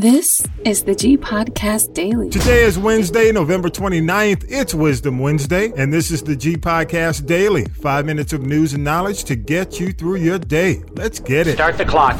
This 0.00 0.42
is 0.64 0.84
the 0.84 0.94
G 0.94 1.18
Podcast 1.18 1.92
Daily. 1.92 2.30
Today 2.30 2.64
is 2.64 2.78
Wednesday, 2.78 3.30
November 3.30 3.68
29th. 3.68 4.46
It's 4.48 4.72
Wisdom 4.72 5.18
Wednesday, 5.18 5.70
and 5.76 5.92
this 5.92 6.10
is 6.10 6.22
the 6.22 6.34
G 6.34 6.56
Podcast 6.56 7.26
Daily. 7.26 7.66
Five 7.66 8.06
minutes 8.06 8.32
of 8.32 8.40
news 8.40 8.72
and 8.72 8.82
knowledge 8.82 9.24
to 9.24 9.36
get 9.36 9.78
you 9.78 9.92
through 9.92 10.16
your 10.16 10.38
day. 10.38 10.82
Let's 10.92 11.20
get 11.20 11.46
it. 11.46 11.56
Start 11.56 11.76
the 11.76 11.84
clock. 11.84 12.18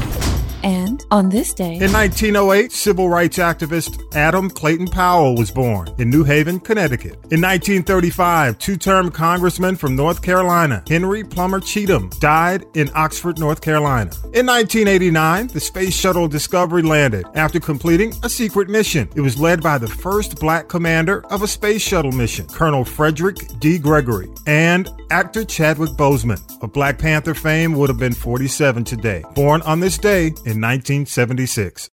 And 0.63 1.05
on 1.11 1.29
this 1.29 1.53
day, 1.53 1.75
In 1.75 1.91
1908, 1.91 2.71
civil 2.71 3.09
rights 3.09 3.37
activist 3.37 4.01
Adam 4.15 4.49
Clayton 4.49 4.87
Powell 4.87 5.35
was 5.35 5.51
born 5.51 5.89
in 5.97 6.09
New 6.09 6.23
Haven, 6.23 6.59
Connecticut. 6.59 7.13
In 7.31 7.41
1935, 7.41 8.57
two 8.59 8.77
term 8.77 9.11
congressman 9.11 9.75
from 9.75 9.95
North 9.95 10.21
Carolina, 10.21 10.83
Henry 10.87 11.23
Plummer 11.23 11.59
Cheatham, 11.59 12.09
died 12.19 12.65
in 12.75 12.89
Oxford, 12.95 13.39
North 13.39 13.61
Carolina. 13.61 14.11
In 14.33 14.45
1989, 14.45 15.47
the 15.47 15.59
Space 15.59 15.93
Shuttle 15.93 16.27
Discovery 16.27 16.81
landed 16.81 17.25
after 17.35 17.59
completing 17.59 18.13
a 18.23 18.29
secret 18.29 18.69
mission. 18.69 19.09
It 19.15 19.21
was 19.21 19.37
led 19.37 19.61
by 19.61 19.77
the 19.77 19.87
first 19.87 20.39
black 20.39 20.69
commander 20.69 21.25
of 21.27 21.41
a 21.41 21.47
space 21.47 21.81
shuttle 21.81 22.11
mission, 22.11 22.47
Colonel 22.47 22.85
Frederick 22.85 23.37
D. 23.59 23.77
Gregory, 23.77 24.29
and 24.47 24.89
actor 25.11 25.43
Chadwick 25.43 25.91
Boseman 25.91 26.39
of 26.63 26.71
Black 26.73 26.97
Panther 26.97 27.33
fame 27.33 27.73
would 27.73 27.89
have 27.89 27.99
been 27.99 28.13
47 28.13 28.83
today. 28.83 29.23
Born 29.35 29.61
on 29.63 29.79
this 29.79 29.97
day 29.97 30.33
in 30.45 30.52
1976. 30.55 31.89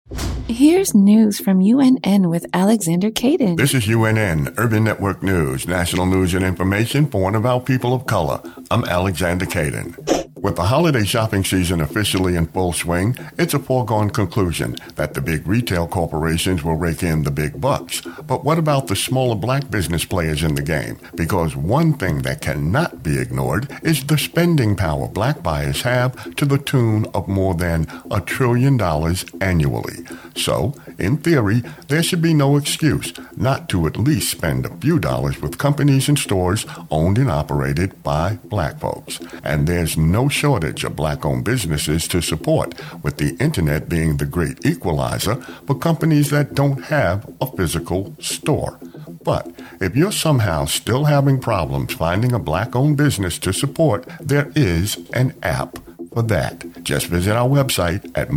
here's 0.49 0.95
news 0.95 1.41
from 1.41 1.61
UNN 1.61 2.29
with 2.29 2.47
Alexander 2.53 3.11
Caden. 3.11 3.57
This 3.57 3.75
is 3.75 3.89
UNN, 3.89 4.55
Urban 4.59 4.85
Network 4.85 5.23
News, 5.23 5.67
national 5.67 6.07
news 6.07 6.35
and 6.35 6.45
information 6.45 7.07
for 7.07 7.29
and 7.29 7.37
about 7.37 7.67
people 7.67 7.95
of 7.95 8.07
color. 8.07 8.41
I'm 8.71 8.85
Alexander 8.85 9.47
Caden. 9.47 10.20
With 10.43 10.57
the 10.57 10.65
holiday 10.65 11.05
shopping 11.05 11.45
season 11.45 11.83
officially 11.83 12.35
in 12.35 12.47
full 12.47 12.73
swing, 12.73 13.15
it's 13.37 13.53
a 13.53 13.59
foregone 13.59 14.09
conclusion 14.09 14.75
that 14.95 15.13
the 15.13 15.21
big 15.21 15.47
retail 15.47 15.87
corporations 15.87 16.65
will 16.65 16.77
rake 16.77 17.03
in 17.03 17.25
the 17.25 17.31
big 17.31 17.61
bucks. 17.61 18.01
But 18.27 18.43
what 18.43 18.57
about 18.57 18.87
the 18.87 18.97
smaller 18.97 19.35
black 19.35 19.71
business 19.71 20.07
players 20.07 20.43
in 20.43 20.55
the 20.55 20.63
game? 20.63 20.99
Because 21.15 21.57
one 21.57 21.93
thing 21.93 22.23
that 22.23 22.41
cannot 22.41 23.03
be 23.03 23.19
ignored 23.19 23.69
is 23.83 24.05
the 24.05 24.17
spending 24.17 24.77
power 24.77 25.09
black 25.09 25.43
buyers 25.43 25.83
have 25.83 26.35
to 26.37 26.47
the 26.47 26.57
tune 26.57 27.05
of 27.13 27.29
more 27.29 27.55
than 27.55 27.87
a 28.11 28.23
trillion 28.23 28.79
dollars 28.79 29.27
annually. 29.43 30.07
So, 30.41 30.75
in 30.99 31.19
theory, 31.19 31.63
there 31.89 32.03
should 32.03 32.23
be 32.23 32.35
no 32.35 32.57
excuse 32.57 33.13
not 33.37 33.69
to 33.71 33.87
at 33.87 33.97
least 33.97 34.31
spend 34.31 34.65
a 34.65 34.77
few 34.77 34.99
dollars 34.99 35.41
with 35.41 35.59
companies 35.59 36.09
and 36.09 36.19
stores 36.19 36.67
owned 36.91 37.19
and 37.19 37.31
operated 37.31 38.03
by 38.03 38.39
black 38.45 38.81
folks. 38.81 39.21
And 39.45 39.67
there's 39.67 39.97
no 39.97 40.29
shortage 40.29 40.85
of 40.85 40.97
black 40.97 41.25
owned 41.25 41.45
businesses 41.45 42.09
to 42.09 42.23
support, 42.23 42.75
with 43.03 43.19
the 43.19 43.37
internet 43.37 43.89
being 43.89 44.17
the 44.17 44.27
great 44.27 44.65
equalizer 44.65 45.37
for 45.67 45.75
companies 45.79 46.31
that 46.31 46.55
don't 46.55 46.85
have 46.85 47.29
a 47.41 47.47
physical 47.47 48.17
store. 48.19 48.79
But 49.23 49.53
if 49.81 49.95
you're 49.95 50.13
somehow 50.13 50.65
still 50.65 51.05
having 51.05 51.41
problems 51.41 51.93
finding 51.93 52.33
a 52.33 52.39
black 52.39 52.75
owned 52.75 52.97
business 52.97 53.39
to 53.41 53.53
support, 53.53 54.07
there 54.21 54.51
is 54.57 54.99
an 55.13 55.35
app 55.43 55.79
for 56.13 56.23
that. 56.23 56.83
Just 56.83 57.07
visit 57.07 57.37
our 57.37 57.49
website 57.49 58.11
at 58.17 58.31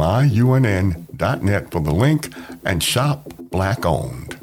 myunn.net 1.14 1.72
for 1.72 1.82
the 1.82 1.94
link 1.94 2.34
and 2.66 2.84
shop 2.84 3.34
black 3.52 3.86
owned. 3.86 4.40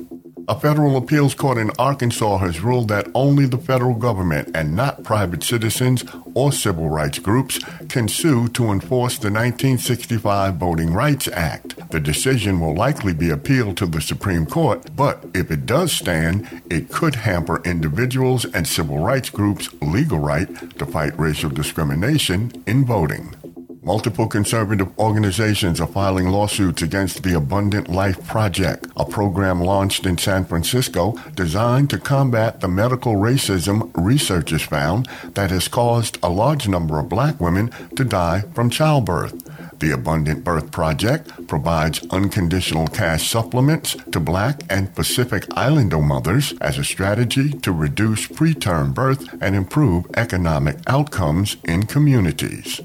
A 0.49 0.59
federal 0.59 0.97
appeals 0.97 1.33
court 1.33 1.59
in 1.59 1.71
Arkansas 1.79 2.39
has 2.39 2.61
ruled 2.61 2.89
that 2.89 3.07
only 3.15 3.47
the 3.47 3.59
federal 3.59 3.95
government 3.95 4.51
and 4.53 4.75
not 4.75 5.05
private 5.05 5.45
citizens 5.45 6.05
or 6.35 6.51
civil 6.51 6.89
rights 6.89 7.21
groups 7.21 7.61
can 7.89 8.09
sue 8.09 8.49
to 8.49 8.73
enforce 8.73 9.15
the 9.17 9.31
1965 9.31 10.57
Voting 10.57 10.93
Rights 10.93 11.29
Act. 11.29 11.91
The 11.91 12.01
decision 12.01 12.59
will 12.59 12.75
likely 12.75 13.15
be 13.15 13.31
appealed 13.31 13.77
to 13.77 13.87
the 13.87 14.01
Supreme 14.01 14.45
Court, 14.45 14.97
but 14.97 15.25
if 15.35 15.53
it 15.53 15.67
does 15.67 15.93
stand, 15.93 16.63
it 16.69 16.91
could 16.91 17.15
hamper 17.15 17.63
individuals 17.65 18.45
and 18.45 18.67
civil 18.67 18.99
rights 18.99 19.31
groups' 19.31 19.73
legal 19.81 20.19
right 20.19 20.49
to 20.81 20.87
fight 20.87 21.17
racial 21.17 21.51
discrimination 21.51 22.51
in 22.67 22.85
voting. 22.85 23.37
Multiple 23.83 24.27
conservative 24.27 24.99
organizations 24.99 25.81
are 25.81 25.87
filing 25.87 26.29
lawsuits 26.29 26.83
against 26.83 27.23
the 27.23 27.35
Abundant 27.35 27.89
Life 27.89 28.27
Project, 28.27 28.87
a 28.95 29.07
program 29.07 29.63
launched 29.63 30.05
in 30.05 30.19
San 30.19 30.45
Francisco 30.45 31.15
designed 31.35 31.89
to 31.89 31.99
combat 31.99 32.61
the 32.61 32.69
medical 32.69 33.15
racism 33.15 33.91
researchers 33.95 34.61
found 34.61 35.09
that 35.33 35.51
has 35.51 35.67
caused 35.67 36.19
a 36.23 36.29
large 36.29 36.69
number 36.69 36.99
of 36.99 37.09
black 37.09 37.41
women 37.41 37.71
to 37.97 38.05
die 38.05 38.43
from 38.55 38.69
childbirth. 38.69 39.79
The 39.79 39.93
Abundant 39.93 40.45
Birth 40.45 40.71
Project 40.71 41.49
provides 41.49 42.07
unconditional 42.11 42.87
cash 42.87 43.31
supplements 43.31 43.97
to 44.13 44.21
black 44.21 44.61
and 44.69 44.95
Pacific 44.95 45.47
Islander 45.57 46.03
mothers 46.03 46.53
as 46.61 46.77
a 46.77 46.85
strategy 46.85 47.49
to 47.51 47.73
reduce 47.73 48.27
preterm 48.27 48.93
birth 48.93 49.27
and 49.41 49.57
improve 49.57 50.05
economic 50.19 50.77
outcomes 50.87 51.57
in 51.65 51.85
communities. 51.85 52.83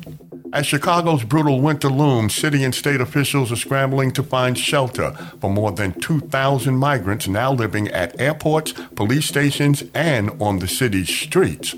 As 0.53 0.65
Chicago's 0.65 1.23
brutal 1.23 1.59
winter 1.59 1.89
looms, 1.89 2.35
city 2.35 2.63
and 2.63 2.73
state 2.73 3.01
officials 3.01 3.51
are 3.51 3.57
scrambling 3.57 4.11
to 4.11 4.23
find 4.23 4.57
shelter 4.57 5.11
for 5.41 5.49
more 5.49 5.71
than 5.71 5.99
2,000 5.99 6.75
migrants 6.75 7.27
now 7.27 7.51
living 7.51 7.87
at 7.89 8.19
airports, 8.19 8.71
police 8.95 9.25
stations, 9.25 9.83
and 9.93 10.29
on 10.41 10.59
the 10.59 10.67
city's 10.67 11.09
streets. 11.09 11.75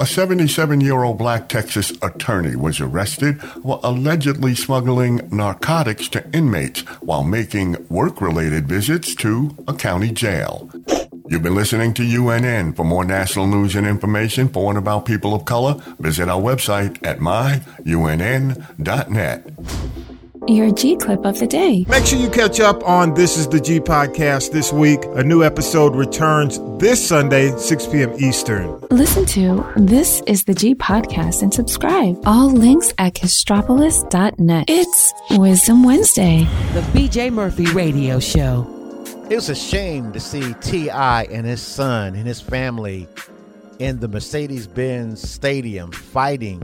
A 0.00 0.06
77 0.06 0.80
year 0.80 1.02
old 1.02 1.18
black 1.18 1.48
Texas 1.48 1.90
attorney 2.02 2.54
was 2.54 2.80
arrested 2.80 3.42
for 3.42 3.80
allegedly 3.82 4.54
smuggling 4.54 5.28
narcotics 5.32 6.08
to 6.10 6.24
inmates 6.32 6.82
while 7.00 7.24
making 7.24 7.84
work 7.88 8.20
related 8.20 8.68
visits 8.68 9.14
to 9.16 9.56
a 9.66 9.74
county 9.74 10.12
jail. 10.12 10.70
You've 11.28 11.42
been 11.42 11.54
listening 11.54 11.92
to 11.94 12.02
UNN. 12.02 12.72
For 12.74 12.84
more 12.84 13.04
national 13.04 13.46
news 13.46 13.76
and 13.76 13.86
information 13.86 14.48
for 14.48 14.70
and 14.70 14.78
about 14.78 15.04
people 15.04 15.34
of 15.34 15.44
color, 15.44 15.74
visit 15.98 16.28
our 16.28 16.40
website 16.40 16.98
at 17.06 17.18
myunn.net. 17.18 18.58
Your 20.46 20.72
G 20.72 20.96
clip 20.96 21.26
of 21.26 21.38
the 21.38 21.46
day. 21.46 21.84
Make 21.88 22.06
sure 22.06 22.18
you 22.18 22.30
catch 22.30 22.58
up 22.58 22.82
on 22.88 23.12
This 23.12 23.36
is 23.36 23.46
the 23.48 23.60
G 23.60 23.80
podcast 23.80 24.50
this 24.50 24.72
week. 24.72 25.00
A 25.14 25.22
new 25.22 25.44
episode 25.44 25.94
returns 25.94 26.58
this 26.80 27.06
Sunday, 27.06 27.54
6 27.54 27.86
p.m. 27.88 28.14
Eastern. 28.18 28.80
Listen 28.90 29.26
to 29.26 29.62
This 29.76 30.22
is 30.26 30.44
the 30.44 30.54
G 30.54 30.74
Podcast 30.74 31.42
and 31.42 31.52
subscribe. 31.52 32.18
All 32.24 32.50
links 32.50 32.94
at 32.96 33.12
castropolis.net. 33.14 34.64
It's 34.68 35.12
Wisdom 35.32 35.84
Wednesday. 35.84 36.44
The 36.72 36.80
BJ 36.92 37.30
Murphy 37.30 37.66
Radio 37.66 38.18
Show. 38.18 38.77
It 39.30 39.34
was 39.34 39.50
a 39.50 39.54
shame 39.54 40.12
to 40.12 40.20
see 40.20 40.54
T.I. 40.54 41.24
and 41.24 41.46
his 41.46 41.60
son 41.60 42.14
and 42.14 42.26
his 42.26 42.40
family 42.40 43.06
in 43.78 44.00
the 44.00 44.08
Mercedes 44.08 44.66
Benz 44.66 45.20
Stadium 45.20 45.92
fighting 45.92 46.62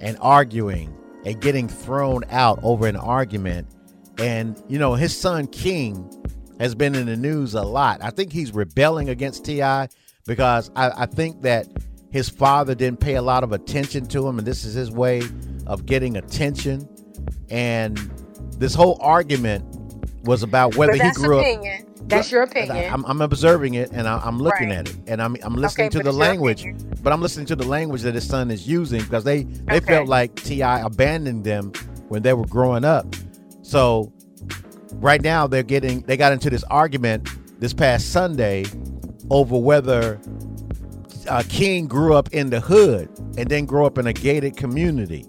and 0.00 0.18
arguing 0.20 0.92
and 1.24 1.40
getting 1.40 1.68
thrown 1.68 2.24
out 2.28 2.58
over 2.64 2.88
an 2.88 2.96
argument. 2.96 3.68
And, 4.18 4.60
you 4.68 4.80
know, 4.80 4.94
his 4.94 5.16
son 5.16 5.46
King 5.46 6.10
has 6.58 6.74
been 6.74 6.96
in 6.96 7.06
the 7.06 7.16
news 7.16 7.54
a 7.54 7.62
lot. 7.62 8.02
I 8.02 8.10
think 8.10 8.32
he's 8.32 8.50
rebelling 8.52 9.08
against 9.08 9.44
T.I. 9.44 9.88
because 10.26 10.72
I, 10.74 10.90
I 11.02 11.06
think 11.06 11.42
that 11.42 11.68
his 12.10 12.28
father 12.28 12.74
didn't 12.74 12.98
pay 12.98 13.14
a 13.14 13.22
lot 13.22 13.44
of 13.44 13.52
attention 13.52 14.06
to 14.06 14.26
him, 14.26 14.38
and 14.38 14.46
this 14.46 14.64
is 14.64 14.74
his 14.74 14.90
way 14.90 15.22
of 15.68 15.86
getting 15.86 16.16
attention. 16.16 16.88
And 17.48 17.96
this 18.58 18.74
whole 18.74 18.98
argument 19.00 19.64
was 20.24 20.42
about 20.42 20.74
whether 20.76 20.94
he 20.94 21.10
grew 21.12 21.38
up. 21.38 21.44
That's 22.16 22.30
your 22.32 22.42
opinion. 22.42 22.92
I'm, 22.92 23.04
I'm 23.06 23.20
observing 23.20 23.74
it 23.74 23.90
and 23.92 24.06
I, 24.08 24.18
I'm 24.24 24.38
looking 24.38 24.68
Right. 24.70 24.78
at 24.78 24.88
it 24.88 24.96
and 25.06 25.22
I'm, 25.22 25.36
I'm 25.42 25.54
listening 25.54 25.88
Okay, 25.88 25.98
to 25.98 26.02
the 26.02 26.12
language, 26.12 26.66
but 27.02 27.12
I'm 27.12 27.20
listening 27.20 27.46
to 27.46 27.56
the 27.56 27.66
language 27.66 28.02
that 28.02 28.14
his 28.14 28.26
son 28.26 28.50
is 28.50 28.68
using 28.68 29.02
because 29.02 29.24
they 29.24 29.42
they 29.44 29.78
Okay. 29.78 29.86
felt 29.86 30.08
like 30.08 30.34
T.I. 30.36 30.80
abandoned 30.80 31.44
them 31.44 31.72
when 32.08 32.22
they 32.22 32.32
were 32.34 32.46
growing 32.46 32.84
up. 32.84 33.06
So 33.62 34.12
right 34.94 35.22
now 35.22 35.46
they're 35.46 35.62
getting 35.62 36.02
they 36.02 36.16
got 36.16 36.32
into 36.32 36.50
this 36.50 36.64
argument 36.64 37.28
this 37.60 37.72
past 37.72 38.12
Sunday 38.12 38.64
over 39.30 39.56
whether 39.58 40.20
uh, 41.28 41.42
King 41.48 41.86
grew 41.86 42.14
up 42.14 42.28
in 42.32 42.50
the 42.50 42.60
hood 42.60 43.08
and 43.38 43.48
then 43.48 43.64
grew 43.64 43.86
up 43.86 43.98
in 43.98 44.06
a 44.06 44.12
gated 44.12 44.56
community. 44.56 45.24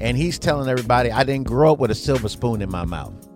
And 0.00 0.16
he's 0.16 0.38
telling 0.38 0.68
everybody, 0.68 1.10
I 1.10 1.24
didn't 1.24 1.48
grow 1.48 1.72
up 1.72 1.78
with 1.80 1.90
a 1.90 1.94
silver 1.94 2.28
spoon 2.28 2.62
in 2.62 2.70
my 2.70 2.84
mouth. 2.84 3.27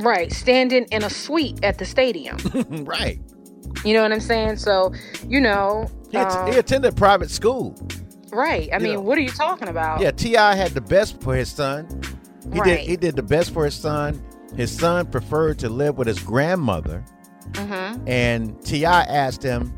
Right. 0.00 0.32
Standing 0.32 0.84
in 0.90 1.02
a 1.04 1.10
suite 1.10 1.58
at 1.62 1.78
the 1.78 1.84
stadium. 1.84 2.36
right. 2.84 3.20
you 3.84 3.94
know 3.94 4.02
what 4.02 4.12
I'm 4.12 4.20
saying? 4.20 4.56
So, 4.56 4.92
you 5.26 5.40
know, 5.40 5.90
He, 6.10 6.16
att- 6.16 6.32
um, 6.36 6.52
he 6.52 6.58
attended 6.58 6.96
private 6.96 7.30
school. 7.30 7.74
right. 8.32 8.68
I 8.72 8.76
you 8.78 8.82
mean, 8.82 8.94
know. 8.94 9.00
what 9.00 9.18
are 9.18 9.22
you 9.22 9.30
talking 9.30 9.68
about? 9.68 10.00
Yeah, 10.00 10.10
T.I. 10.10 10.54
had 10.54 10.72
the 10.72 10.80
best 10.80 11.20
for 11.22 11.34
his 11.34 11.50
son. 11.50 11.86
He 12.44 12.50
did. 12.50 12.58
Right. 12.60 12.80
He 12.80 12.96
did 12.96 13.16
the 13.16 13.22
best 13.22 13.52
for 13.52 13.64
his 13.64 13.74
son. 13.74 14.22
His 14.56 14.70
son 14.76 15.06
preferred 15.06 15.58
to 15.60 15.68
live 15.68 15.98
with 15.98 16.06
his 16.08 16.18
grandmother, 16.20 17.04
Mm-hmm. 17.52 18.06
and 18.08 18.62
T.I. 18.64 19.02
asked 19.04 19.42
him, 19.42 19.76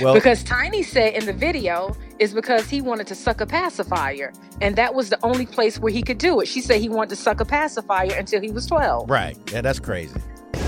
Well, 0.00 0.14
because 0.14 0.42
Tiny 0.44 0.82
said 0.82 1.14
in 1.14 1.26
the 1.26 1.32
video 1.32 1.96
is 2.18 2.32
because 2.34 2.68
he 2.68 2.80
wanted 2.80 3.06
to 3.08 3.14
suck 3.14 3.40
a 3.40 3.46
pacifier, 3.46 4.32
and 4.60 4.76
that 4.76 4.94
was 4.94 5.10
the 5.10 5.18
only 5.22 5.46
place 5.46 5.78
where 5.78 5.92
he 5.92 6.02
could 6.02 6.18
do 6.18 6.40
it. 6.40 6.46
She 6.46 6.60
said 6.60 6.80
he 6.80 6.88
wanted 6.88 7.10
to 7.10 7.16
suck 7.16 7.40
a 7.40 7.44
pacifier 7.44 8.12
until 8.16 8.40
he 8.40 8.50
was 8.50 8.66
12. 8.66 9.10
right. 9.10 9.36
Yeah, 9.52 9.60
that's 9.60 9.80
crazy. 9.80 10.20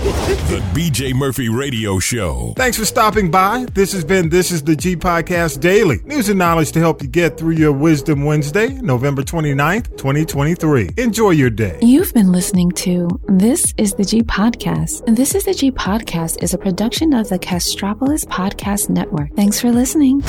The 0.03 0.61
BJ 0.73 1.13
Murphy 1.13 1.47
Radio 1.47 1.97
Show. 1.97 2.53
Thanks 2.57 2.77
for 2.77 2.83
stopping 2.83 3.31
by. 3.31 3.65
This 3.73 3.93
has 3.93 4.03
been 4.03 4.27
This 4.27 4.51
is 4.51 4.61
the 4.61 4.75
G 4.75 4.97
Podcast 4.97 5.61
Daily. 5.61 6.01
News 6.03 6.27
and 6.27 6.37
knowledge 6.37 6.73
to 6.73 6.79
help 6.81 7.01
you 7.01 7.07
get 7.07 7.37
through 7.37 7.53
your 7.53 7.71
Wisdom 7.71 8.25
Wednesday, 8.25 8.67
November 8.81 9.21
29th, 9.21 9.95
2023. 9.95 10.89
Enjoy 10.97 11.29
your 11.29 11.49
day. 11.49 11.79
You've 11.81 12.13
been 12.13 12.33
listening 12.33 12.71
to 12.71 13.07
This 13.29 13.73
is 13.77 13.93
the 13.93 14.03
G 14.03 14.23
Podcast. 14.23 15.15
This 15.15 15.35
is 15.35 15.45
the 15.45 15.53
G 15.53 15.71
Podcast 15.71 16.43
is 16.43 16.53
a 16.53 16.57
production 16.57 17.13
of 17.13 17.29
the 17.29 17.39
Castropolis 17.39 18.25
Podcast 18.25 18.89
Network. 18.89 19.33
Thanks 19.37 19.61
for 19.61 19.71
listening. 19.71 20.21